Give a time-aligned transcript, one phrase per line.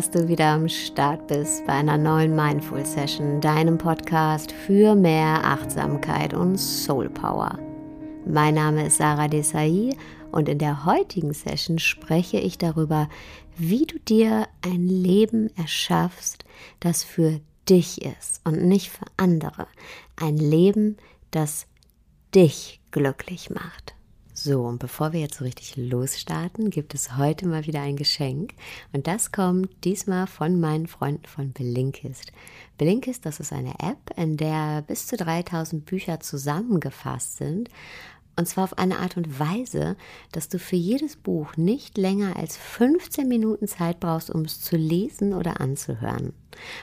[0.00, 5.44] dass du wieder am Start bist bei einer neuen Mindful Session, deinem Podcast für mehr
[5.44, 7.58] Achtsamkeit und Soul Power.
[8.24, 9.90] Mein Name ist Sarah Desai
[10.32, 13.10] und in der heutigen Session spreche ich darüber,
[13.58, 16.46] wie du dir ein Leben erschaffst,
[16.80, 19.66] das für dich ist und nicht für andere.
[20.16, 20.96] Ein Leben,
[21.30, 21.66] das
[22.34, 23.94] dich glücklich macht.
[24.42, 28.54] So, und bevor wir jetzt so richtig losstarten, gibt es heute mal wieder ein Geschenk.
[28.90, 32.32] Und das kommt diesmal von meinen Freunden von Blinkist.
[32.78, 37.68] Blinkist, das ist eine App, in der bis zu 3000 Bücher zusammengefasst sind.
[38.34, 39.98] Und zwar auf eine Art und Weise,
[40.32, 44.78] dass du für jedes Buch nicht länger als 15 Minuten Zeit brauchst, um es zu
[44.78, 46.32] lesen oder anzuhören.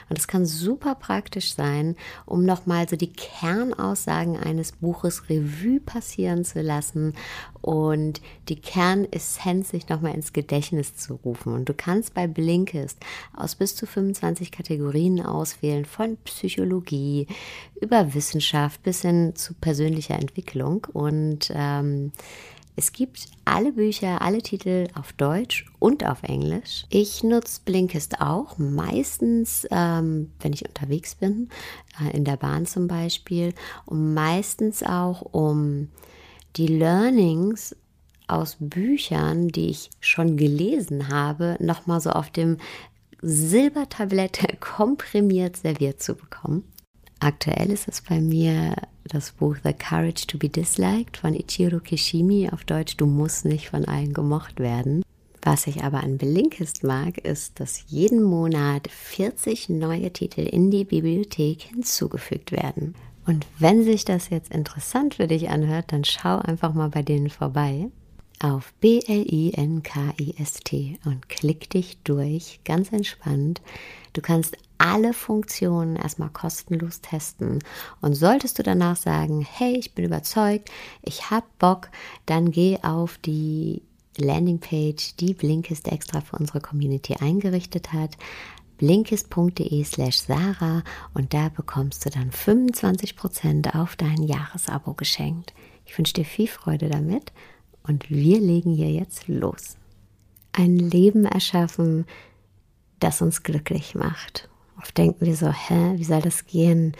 [0.08, 6.44] Und es kann super praktisch sein, um nochmal so die Kernaussagen eines Buches Revue passieren
[6.44, 7.14] zu lassen
[7.60, 11.52] und die Kernessenz sich nochmal ins Gedächtnis zu rufen.
[11.52, 12.98] Und du kannst bei Blinkist
[13.36, 17.26] aus bis zu 25 Kategorien auswählen, von Psychologie
[17.80, 20.86] über Wissenschaft bis hin zu persönlicher Entwicklung.
[20.92, 22.12] Und ähm,
[22.78, 26.86] es gibt alle Bücher, alle Titel auf Deutsch und auf Englisch.
[26.90, 31.48] Ich nutze Blinkist auch, meistens, ähm, wenn ich unterwegs bin,
[32.00, 33.52] äh, in der Bahn zum Beispiel,
[33.84, 35.88] und meistens auch, um
[36.54, 37.74] die Learnings
[38.28, 42.58] aus Büchern, die ich schon gelesen habe, nochmal so auf dem
[43.22, 46.62] Silbertablette komprimiert serviert zu bekommen.
[47.20, 52.48] Aktuell ist es bei mir das Buch The Courage to be Disliked von Ichiro Kishimi,
[52.50, 55.02] auf Deutsch Du musst nicht von allen gemocht werden.
[55.42, 60.84] Was ich aber an Blinkist mag, ist, dass jeden Monat 40 neue Titel in die
[60.84, 62.94] Bibliothek hinzugefügt werden.
[63.26, 67.30] Und wenn sich das jetzt interessant für dich anhört, dann schau einfach mal bei denen
[67.30, 67.88] vorbei
[68.40, 70.28] auf B-L-I-N-K-I-S-T
[71.04, 73.60] und klick dich durch, ganz entspannt.
[74.12, 77.58] Du kannst alle Funktionen erstmal kostenlos testen.
[78.00, 80.70] Und solltest du danach sagen, hey, ich bin überzeugt,
[81.02, 81.90] ich habe Bock,
[82.26, 83.82] dann geh auf die
[84.16, 88.16] Landingpage, die Blinkist extra für unsere Community eingerichtet hat
[88.78, 90.82] blinkist.de slash Sarah
[91.12, 95.52] und da bekommst du dann 25% auf dein Jahresabo geschenkt.
[95.84, 97.32] Ich wünsche dir viel Freude damit
[97.88, 99.76] und wir legen hier jetzt los.
[100.52, 102.06] Ein Leben erschaffen,
[103.00, 104.48] das uns glücklich macht.
[104.80, 106.96] Oft denken wir so, hä, wie soll das gehen?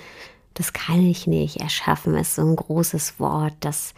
[0.54, 1.59] Das kann ich nicht.
[1.59, 3.94] Erschaffen ist so ein großes Wort, das,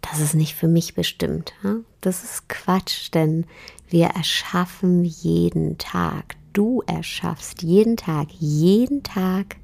[0.00, 1.52] das ist nicht für mich bestimmt.
[2.00, 3.46] Das ist Quatsch, denn
[3.88, 6.36] wir erschaffen jeden Tag.
[6.52, 9.56] Du erschaffst jeden Tag, jeden Tag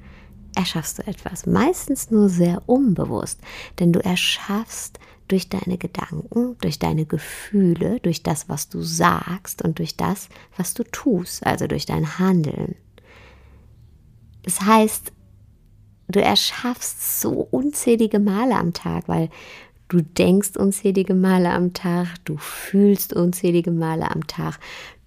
[0.55, 1.47] erschaffst du etwas.
[1.47, 3.41] Meistens nur sehr unbewusst,
[3.79, 4.99] denn du erschaffst
[5.29, 10.75] durch deine Gedanken, durch deine Gefühle, durch das, was du sagst und durch das, was
[10.75, 12.75] du tust, also durch dein Handeln.
[14.43, 15.13] Das heißt,
[16.09, 19.29] du erschaffst so unzählige Male am Tag, weil
[19.89, 24.59] du denkst unzählige Male am Tag, du fühlst unzählige Male am Tag,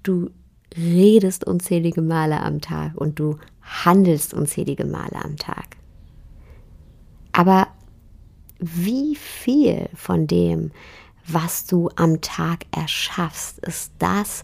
[0.04, 0.30] du
[0.78, 5.78] redest unzählige Male am Tag und du handelst unzählige Male am Tag.
[7.32, 7.68] Aber
[8.62, 10.72] wie viel von dem,
[11.28, 14.44] was du am Tag erschaffst, ist das,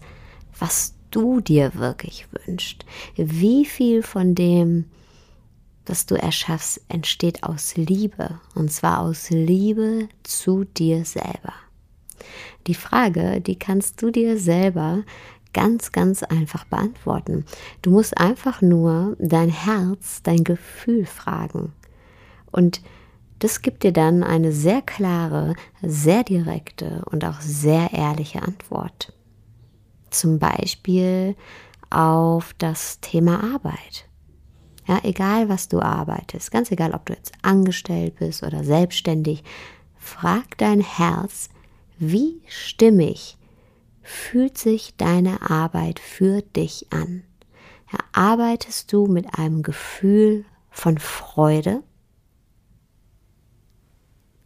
[0.58, 2.84] was du dir wirklich wünschst.
[3.16, 4.86] Wie viel von dem,
[5.86, 8.40] was du erschaffst, entsteht aus Liebe.
[8.54, 11.54] Und zwar aus Liebe zu dir selber.
[12.66, 15.04] Die Frage, die kannst du dir selber
[15.52, 17.44] ganz, ganz einfach beantworten.
[17.82, 21.72] Du musst einfach nur dein Herz, dein Gefühl fragen.
[22.50, 22.82] Und
[23.38, 29.12] das gibt dir dann eine sehr klare, sehr direkte und auch sehr ehrliche Antwort.
[30.10, 31.36] Zum Beispiel
[31.90, 34.06] auf das Thema Arbeit.
[34.86, 39.44] Ja, egal was du arbeitest, ganz egal, ob du jetzt angestellt bist oder selbstständig,
[39.98, 41.50] frag dein Herz,
[41.98, 43.36] wie stimmig
[44.02, 47.22] fühlt sich deine Arbeit für dich an?
[47.92, 51.82] Ja, arbeitest du mit einem Gefühl von Freude?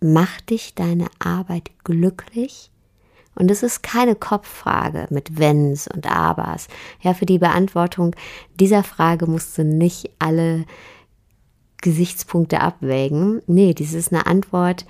[0.03, 2.71] Macht dich deine Arbeit glücklich?
[3.35, 6.69] Und es ist keine Kopffrage mit Wenns und Abers.
[7.01, 8.15] Ja, für die Beantwortung
[8.61, 10.65] dieser Frage musst du nicht alle
[11.81, 13.43] Gesichtspunkte abwägen.
[13.47, 14.87] Nee, dies ist eine Antwort,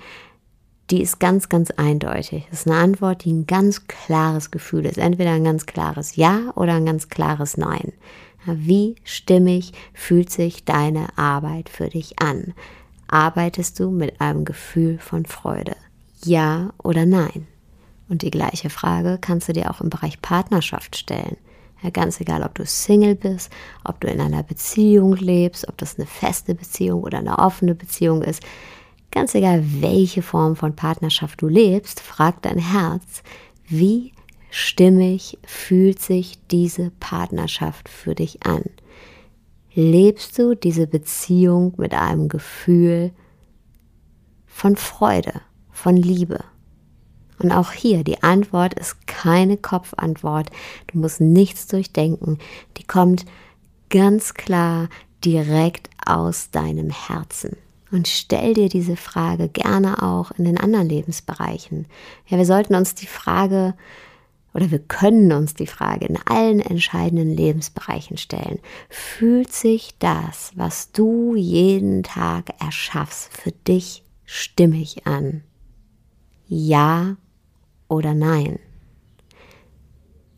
[0.89, 2.45] die ist ganz, ganz eindeutig.
[2.49, 4.97] Das ist eine Antwort, die ein ganz klares Gefühl ist.
[4.97, 7.93] Entweder ein ganz klares Ja oder ein ganz klares Nein.
[8.45, 12.53] Wie stimmig fühlt sich deine Arbeit für dich an?
[13.13, 15.75] Arbeitest du mit einem Gefühl von Freude?
[16.25, 17.45] Ja oder nein?
[18.09, 21.37] Und die gleiche Frage kannst du dir auch im Bereich Partnerschaft stellen.
[21.83, 23.51] Ja, ganz egal, ob du Single bist,
[23.83, 28.23] ob du in einer Beziehung lebst, ob das eine feste Beziehung oder eine offene Beziehung
[28.23, 28.41] ist.
[29.11, 33.21] Ganz egal, welche Form von Partnerschaft du lebst, frag dein Herz,
[33.67, 34.11] wie
[34.49, 38.63] stimmig fühlt sich diese Partnerschaft für dich an?
[39.75, 43.11] Lebst du diese Beziehung mit einem Gefühl
[44.45, 45.41] von Freude,
[45.71, 46.43] von Liebe?
[47.39, 50.49] Und auch hier, die Antwort ist keine Kopfantwort.
[50.87, 52.37] Du musst nichts durchdenken.
[52.77, 53.25] Die kommt
[53.89, 54.89] ganz klar
[55.25, 57.57] direkt aus deinem Herzen.
[57.91, 61.85] Und stell dir diese Frage gerne auch in den anderen Lebensbereichen.
[62.27, 63.75] Ja, wir sollten uns die Frage
[64.53, 68.59] oder wir können uns die Frage in allen entscheidenden Lebensbereichen stellen.
[68.89, 75.43] Fühlt sich das, was du jeden Tag erschaffst, für dich stimmig an?
[76.47, 77.17] Ja
[77.87, 78.59] oder nein?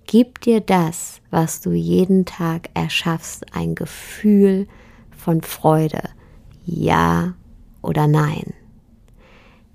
[0.07, 4.67] Gibt dir das, was du jeden Tag erschaffst, ein Gefühl
[5.09, 6.03] von Freude?
[6.65, 7.33] Ja
[7.81, 8.53] oder nein?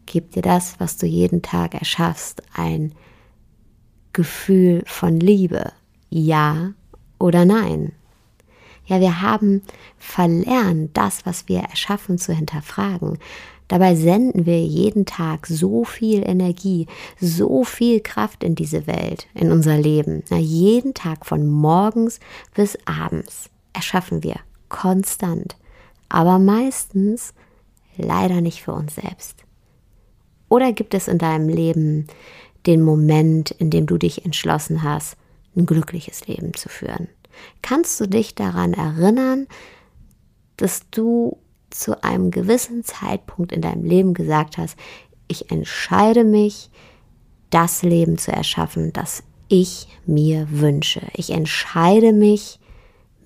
[0.06, 3.09] Gibt dir das, was du jeden Tag erschaffst, ein Gefühl
[4.24, 5.72] von Liebe?
[6.08, 6.72] Ja
[7.18, 7.92] oder nein?
[8.86, 9.62] Ja, wir haben
[9.98, 13.18] verlernt, das, was wir erschaffen, zu hinterfragen.
[13.68, 16.88] Dabei senden wir jeden Tag so viel Energie,
[17.20, 20.24] so viel Kraft in diese Welt, in unser Leben.
[20.28, 22.18] Na, jeden Tag von morgens
[22.52, 25.56] bis abends erschaffen wir konstant,
[26.08, 27.32] aber meistens
[27.96, 29.44] leider nicht für uns selbst.
[30.48, 32.08] Oder gibt es in deinem Leben
[32.66, 35.16] den Moment, in dem du dich entschlossen hast,
[35.56, 37.08] ein glückliches Leben zu führen?
[37.62, 39.46] Kannst du dich daran erinnern,
[40.56, 41.38] dass du
[41.70, 44.76] zu einem gewissen Zeitpunkt in deinem Leben gesagt hast,
[45.28, 46.70] ich entscheide mich,
[47.50, 51.02] das Leben zu erschaffen, das ich mir wünsche.
[51.14, 52.58] Ich entscheide mich,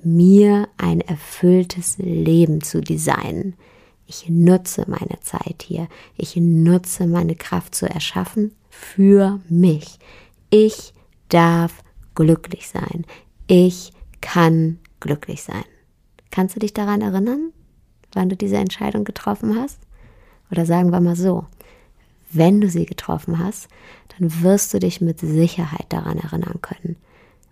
[0.03, 3.55] mir ein erfülltes Leben zu designen.
[4.07, 5.89] Ich nutze meine Zeit hier.
[6.17, 9.99] Ich nutze meine Kraft zu erschaffen für mich.
[10.51, 10.93] Ich
[11.29, 11.83] darf
[12.15, 13.05] glücklich sein.
[13.47, 15.65] Ich kann glücklich sein.
[16.31, 17.53] Kannst du dich daran erinnern?
[18.15, 19.81] wann du diese Entscheidung getroffen hast?
[20.51, 21.45] Oder sagen wir mal so,
[22.31, 23.69] wenn du sie getroffen hast,
[24.17, 26.97] dann wirst du dich mit Sicherheit daran erinnern können,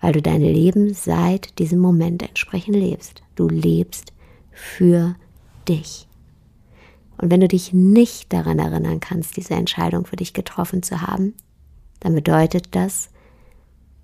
[0.01, 3.23] weil du dein Leben seit diesem Moment entsprechend lebst.
[3.35, 4.13] Du lebst
[4.51, 5.15] für
[5.69, 6.09] dich.
[7.23, 11.35] Und wenn du dich nicht daran erinnern kannst, diese Entscheidung für dich getroffen zu haben,
[12.01, 13.11] dann bedeutet das,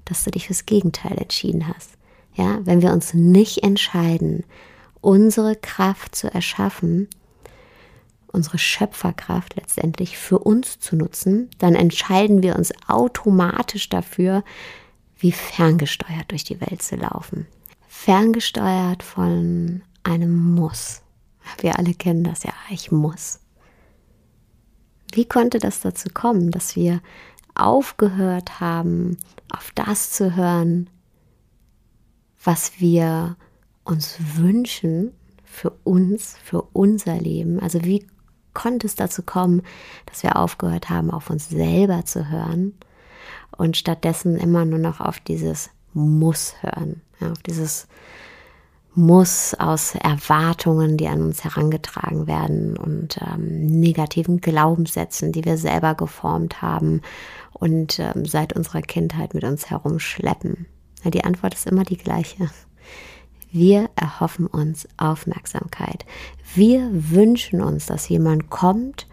[0.05, 1.91] dass du dich fürs Gegenteil entschieden hast.
[2.35, 4.45] Ja, wenn wir uns nicht entscheiden,
[5.01, 7.09] unsere Kraft zu erschaffen,
[8.29, 14.45] unsere Schöpferkraft letztendlich für uns zu nutzen, dann entscheiden wir uns automatisch dafür,
[15.19, 17.49] wie ferngesteuert durch die Welt zu laufen.
[17.89, 21.03] Ferngesteuert von einem Muss.
[21.61, 23.41] Wir alle kennen das ja, ich muss.
[25.13, 27.01] Wie konnte das dazu kommen, dass wir
[27.55, 29.17] aufgehört haben,
[29.51, 30.91] auf das zu hören,
[32.43, 33.37] was wir
[33.85, 35.13] uns wünschen
[35.45, 37.59] für uns, für unser Leben?
[37.61, 38.07] Also wie
[38.55, 39.63] konnte es dazu kommen,
[40.07, 42.75] dass wir aufgehört haben, auf uns selber zu hören
[43.57, 47.89] und stattdessen immer nur noch auf dieses Muss hören, ja, auf dieses
[48.99, 55.95] muss aus Erwartungen, die an uns herangetragen werden und ähm, negativen Glaubenssätzen, die wir selber
[55.95, 57.03] geformt haben
[57.53, 60.67] und ähm, seit unserer Kindheit mit uns herumschleppen.
[61.05, 62.51] Ja, die Antwort ist immer die gleiche.
[63.53, 66.05] Wir erhoffen uns Aufmerksamkeit.
[66.57, 69.07] Wir wünschen uns, dass jemand kommt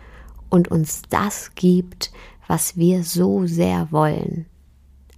[0.49, 2.11] und uns das gibt,
[2.47, 4.47] was wir so sehr wollen.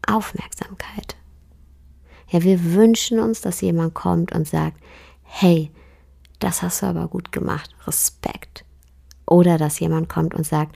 [0.05, 1.15] Aufmerksamkeit.
[2.29, 4.77] Ja, wir wünschen uns, dass jemand kommt und sagt,
[5.23, 5.71] hey,
[6.39, 8.65] das hast du aber gut gemacht, Respekt.
[9.25, 10.75] Oder dass jemand kommt und sagt,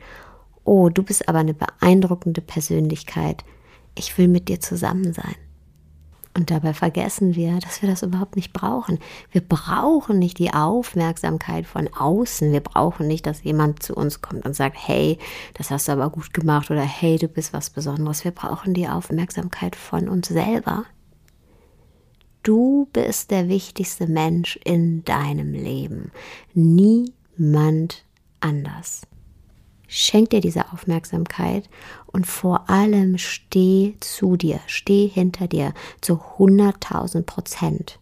[0.64, 3.44] oh, du bist aber eine beeindruckende Persönlichkeit,
[3.96, 5.36] ich will mit dir zusammen sein.
[6.34, 9.00] Und dabei vergessen wir, dass wir das überhaupt nicht brauchen.
[9.32, 12.54] Wir brauchen nicht die Aufmerksamkeit von außen.
[12.54, 15.18] Wir brauchen nicht, dass jemand zu uns kommt und sagt, hey,
[15.56, 18.24] das hast du aber gut gemacht oder hey, du bist was Besonderes.
[18.24, 20.86] Wir brauchen die Aufmerksamkeit von uns selber.
[22.44, 26.12] Du bist der wichtigste Mensch in deinem Leben.
[26.54, 28.04] Niemand
[28.40, 29.02] anders.
[29.88, 31.70] Schenk dir diese Aufmerksamkeit
[32.08, 38.00] und vor allem steh zu dir, steh hinter dir zu 100.000 Prozent.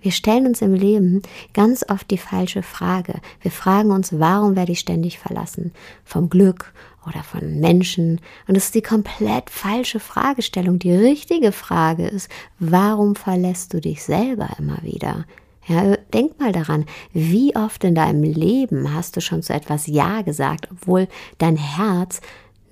[0.00, 1.22] Wir stellen uns im Leben
[1.54, 3.14] ganz oft die falsche Frage.
[3.40, 5.72] Wir fragen uns, warum werde ich ständig verlassen?
[6.04, 6.72] Vom Glück
[7.06, 8.20] oder von Menschen.
[8.46, 10.78] Und das ist die komplett falsche Fragestellung.
[10.78, 15.24] Die richtige Frage ist, warum verlässt du dich selber immer wieder?
[15.66, 20.22] Ja, denk mal daran, wie oft in deinem Leben hast du schon zu etwas Ja
[20.22, 22.22] gesagt, obwohl dein Herz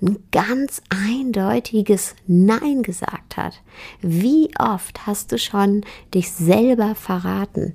[0.01, 3.61] ein ganz eindeutiges Nein gesagt hat.
[4.01, 7.73] Wie oft hast du schon dich selber verraten?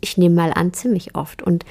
[0.00, 1.42] Ich nehme mal an, ziemlich oft.
[1.42, 1.64] Und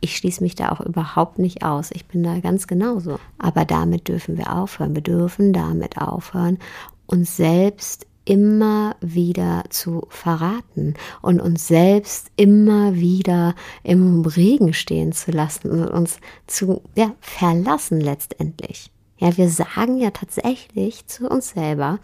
[0.00, 1.90] ich schließe mich da auch überhaupt nicht aus.
[1.92, 3.18] Ich bin da ganz genauso.
[3.38, 4.94] Aber damit dürfen wir aufhören.
[4.94, 6.58] Wir dürfen damit aufhören,
[7.06, 15.30] uns selbst immer wieder zu verraten und uns selbst immer wieder im Regen stehen zu
[15.30, 18.90] lassen und uns zu ja, verlassen letztendlich.
[19.16, 22.00] Ja, wir sagen ja tatsächlich zu uns selber,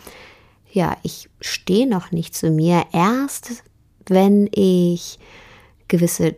[0.72, 3.62] ja, ich stehe noch nicht zu mir, erst
[4.06, 5.18] wenn ich
[5.88, 6.36] gewisse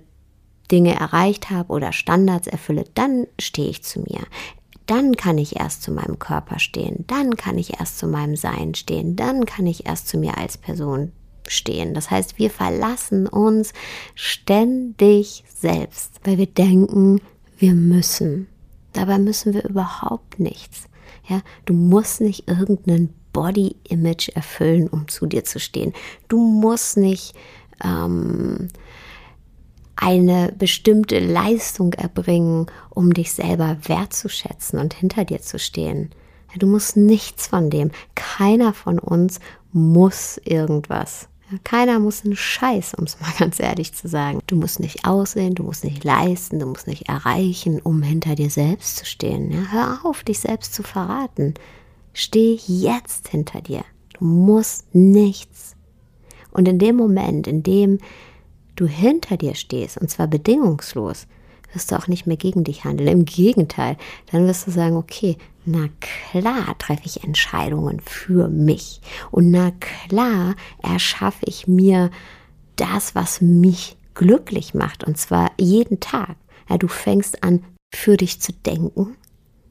[0.72, 4.26] Dinge erreicht habe oder Standards erfülle, dann stehe ich zu mir
[4.86, 8.74] dann kann ich erst zu meinem Körper stehen, dann kann ich erst zu meinem Sein
[8.74, 11.12] stehen, dann kann ich erst zu mir als Person
[11.48, 11.94] stehen.
[11.94, 13.72] Das heißt, wir verlassen uns
[14.14, 17.20] ständig selbst, weil wir denken,
[17.58, 18.48] wir müssen.
[18.92, 20.88] Dabei müssen wir überhaupt nichts.
[21.28, 25.92] Ja, du musst nicht irgendeinen Body Image erfüllen, um zu dir zu stehen.
[26.28, 27.34] Du musst nicht
[27.84, 28.68] ähm,
[29.96, 36.10] eine bestimmte Leistung erbringen, um dich selber wertzuschätzen und hinter dir zu stehen.
[36.58, 37.90] Du musst nichts von dem.
[38.14, 39.40] Keiner von uns
[39.72, 41.28] muss irgendwas.
[41.62, 44.40] Keiner muss einen Scheiß, um es mal ganz ehrlich zu sagen.
[44.46, 48.50] Du musst nicht aussehen, du musst nicht leisten, du musst nicht erreichen, um hinter dir
[48.50, 49.52] selbst zu stehen.
[49.52, 51.54] Ja, hör auf, dich selbst zu verraten.
[52.12, 53.84] Steh jetzt hinter dir.
[54.14, 55.76] Du musst nichts.
[56.50, 57.98] Und in dem Moment, in dem
[58.76, 61.26] du hinter dir stehst, und zwar bedingungslos,
[61.72, 63.08] wirst du auch nicht mehr gegen dich handeln.
[63.08, 63.96] Im Gegenteil,
[64.30, 69.00] dann wirst du sagen, okay, na klar treffe ich Entscheidungen für mich.
[69.30, 72.10] Und na klar erschaffe ich mir
[72.76, 75.04] das, was mich glücklich macht.
[75.04, 76.36] Und zwar jeden Tag.
[76.68, 77.64] Ja, du fängst an,
[77.94, 79.16] für dich zu denken.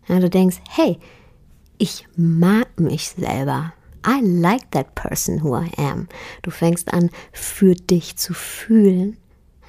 [0.08, 1.00] Ja, du denkst, hey,
[1.78, 3.74] ich mag mich selber.
[4.06, 6.08] I like that person who I am.
[6.44, 9.18] Du fängst an, für dich zu fühlen.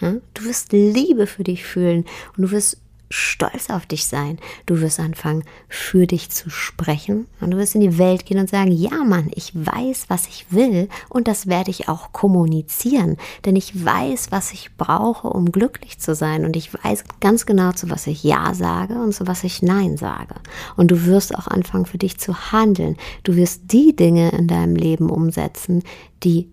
[0.01, 2.05] Du wirst Liebe für dich fühlen
[2.37, 2.79] und du wirst
[3.11, 4.39] stolz auf dich sein.
[4.67, 8.51] Du wirst anfangen, für dich zu sprechen und du wirst in die Welt gehen und
[8.51, 13.57] sagen, ja Mann, ich weiß, was ich will und das werde ich auch kommunizieren, denn
[13.57, 17.91] ich weiß, was ich brauche, um glücklich zu sein und ich weiß ganz genau, zu
[17.91, 20.35] was ich Ja sage und zu was ich Nein sage.
[20.77, 22.97] Und du wirst auch anfangen, für dich zu handeln.
[23.23, 25.83] Du wirst die Dinge in deinem Leben umsetzen,
[26.23, 26.51] die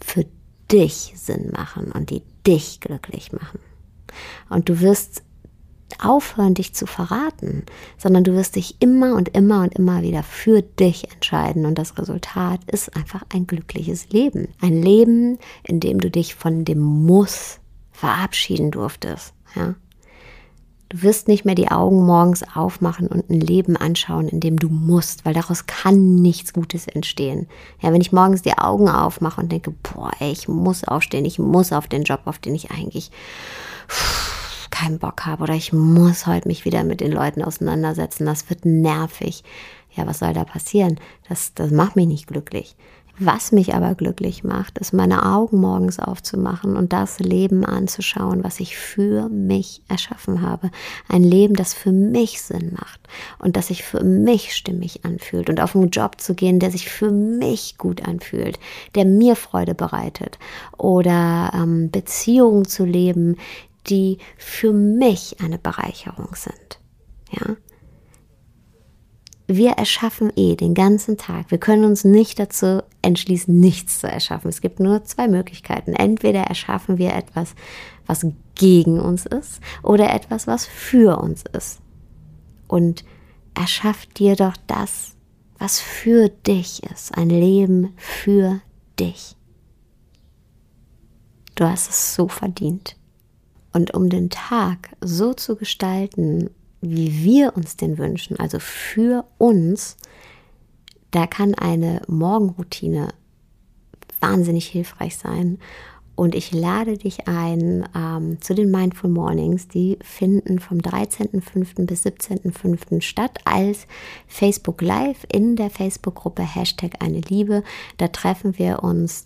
[0.00, 0.24] für
[0.70, 3.60] dich Sinn machen und die dich glücklich machen.
[4.48, 5.22] Und du wirst
[6.02, 7.64] aufhören, dich zu verraten,
[7.98, 11.98] sondern du wirst dich immer und immer und immer wieder für dich entscheiden und das
[11.98, 14.48] Resultat ist einfach ein glückliches Leben.
[14.60, 17.60] Ein Leben, in dem du dich von dem Muss
[17.92, 19.74] verabschieden durftest, ja.
[20.90, 24.68] Du wirst nicht mehr die Augen morgens aufmachen und ein Leben anschauen, in dem du
[24.68, 27.48] musst, weil daraus kann nichts Gutes entstehen.
[27.80, 31.40] Ja, wenn ich morgens die Augen aufmache und denke, boah, ey, ich muss aufstehen, ich
[31.40, 33.10] muss auf den Job, auf den ich eigentlich
[33.88, 34.33] pff,
[34.74, 38.64] keinen Bock habe oder ich muss heute mich wieder mit den Leuten auseinandersetzen, das wird
[38.64, 39.44] nervig.
[39.92, 40.98] Ja, was soll da passieren?
[41.28, 42.74] Das, das macht mich nicht glücklich.
[43.16, 48.58] Was mich aber glücklich macht, ist meine Augen morgens aufzumachen und das Leben anzuschauen, was
[48.58, 50.72] ich für mich erschaffen habe.
[51.08, 52.98] Ein Leben, das für mich Sinn macht
[53.38, 56.88] und das sich für mich stimmig anfühlt und auf einen Job zu gehen, der sich
[56.88, 58.58] für mich gut anfühlt,
[58.96, 60.40] der mir Freude bereitet
[60.76, 63.36] oder ähm, Beziehungen zu leben,
[63.86, 66.80] die für mich eine Bereicherung sind.
[67.30, 67.56] Ja?
[69.46, 71.50] Wir erschaffen eh den ganzen Tag.
[71.50, 74.48] Wir können uns nicht dazu entschließen, nichts zu erschaffen.
[74.48, 75.92] Es gibt nur zwei Möglichkeiten.
[75.92, 77.54] Entweder erschaffen wir etwas,
[78.06, 81.80] was gegen uns ist, oder etwas, was für uns ist.
[82.68, 83.04] Und
[83.54, 85.14] erschaff dir doch das,
[85.58, 87.16] was für dich ist.
[87.16, 88.60] Ein Leben für
[88.98, 89.36] dich.
[91.54, 92.96] Du hast es so verdient.
[93.74, 96.48] Und um den Tag so zu gestalten,
[96.80, 99.96] wie wir uns den wünschen, also für uns,
[101.10, 103.08] da kann eine Morgenroutine
[104.20, 105.58] wahnsinnig hilfreich sein.
[106.14, 109.66] Und ich lade dich ein ähm, zu den Mindful Mornings.
[109.66, 111.86] Die finden vom 13.05.
[111.86, 113.00] bis 17.05.
[113.00, 113.88] statt als
[114.28, 117.64] Facebook Live in der Facebook-Gruppe Hashtag eine Liebe.
[117.96, 119.24] Da treffen wir uns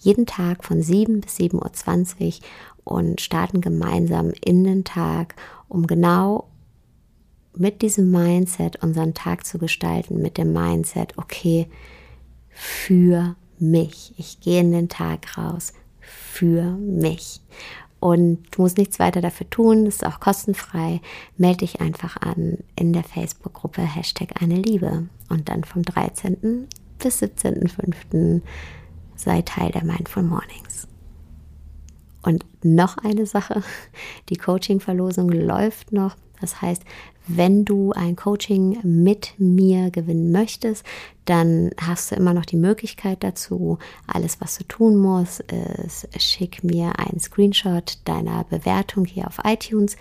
[0.00, 5.36] jeden Tag von 7 bis 7.20 Uhr und starten gemeinsam in den Tag,
[5.68, 6.48] um genau
[7.54, 11.66] mit diesem Mindset unseren Tag zu gestalten, mit dem Mindset, okay,
[12.48, 14.14] für mich.
[14.16, 17.40] Ich gehe in den Tag raus für mich.
[18.00, 21.02] Und du musst nichts weiter dafür tun, das ist auch kostenfrei.
[21.36, 25.08] Melde dich einfach an in der Facebook-Gruppe Hashtag eine Liebe.
[25.28, 26.66] Und dann vom 13.
[26.98, 28.40] bis 17.05.
[29.20, 30.88] sei Teil der Mindful Mornings.
[32.22, 33.62] Und noch eine Sache,
[34.28, 36.16] die Coaching-Verlosung läuft noch.
[36.40, 36.82] Das heißt,
[37.26, 40.84] wenn du ein Coaching mit mir gewinnen möchtest,
[41.26, 43.78] dann hast du immer noch die Möglichkeit dazu.
[44.06, 49.96] Alles, was du tun musst, ist, schick mir einen Screenshot deiner Bewertung hier auf iTunes.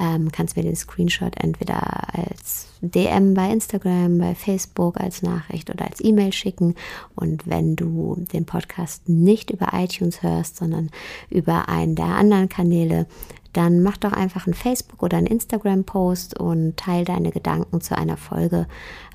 [0.00, 5.86] Ähm, kannst mir den Screenshot entweder als DM bei Instagram, bei Facebook als Nachricht oder
[5.86, 6.74] als E-Mail schicken.
[7.14, 10.90] Und wenn du den Podcast nicht über iTunes hörst, sondern
[11.30, 13.06] über einen der anderen Kanäle,
[13.52, 18.16] dann mach doch einfach einen Facebook- oder einen Instagram-Post und teile deine Gedanken zu einer
[18.16, 18.66] Folge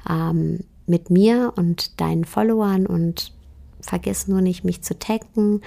[0.09, 3.33] ähm, mit mir und deinen Followern und
[3.81, 5.61] vergiss nur nicht, mich zu taggen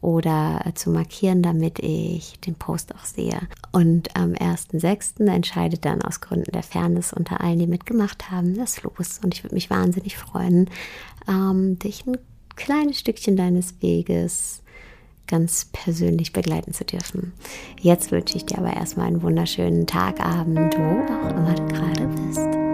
[0.00, 3.40] oder zu markieren, damit ich den Post auch sehe.
[3.72, 5.26] Und am 1.6.
[5.26, 9.20] entscheidet dann aus Gründen der Fairness unter allen, die mitgemacht haben, das los.
[9.22, 10.70] Und ich würde mich wahnsinnig freuen,
[11.28, 12.18] ähm, dich ein
[12.54, 14.62] kleines Stückchen deines Weges
[15.26, 17.32] ganz persönlich begleiten zu dürfen.
[17.80, 22.06] Jetzt wünsche ich dir aber erstmal einen wunderschönen Tag, Abend, wo auch immer du gerade
[22.06, 22.65] bist.